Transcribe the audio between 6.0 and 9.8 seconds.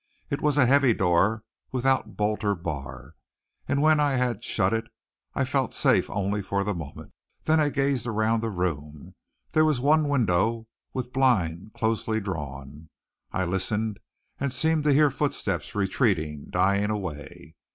only for the moment. Then I gazed around the room. There was